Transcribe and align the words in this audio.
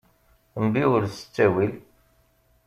Mbiwel 0.63 1.05
s 1.17 1.17
ttawil. 1.19 1.73